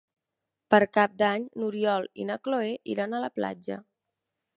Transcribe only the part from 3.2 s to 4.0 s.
la platja.